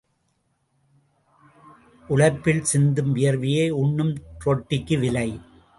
உழைப்பில் 2.07 2.63
சிந்தும் 2.63 3.15
வியர்வையே 3.15 3.69
உண்ணும் 3.69 4.13
ரொட்டிக்கு 4.45 4.99
விலை. 4.99 5.29